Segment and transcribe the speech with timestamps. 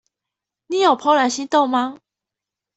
[0.65, 1.99] 你有怦然心動嗎？